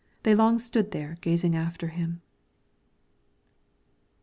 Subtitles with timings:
[0.23, 2.23] They long stood there gazing after him.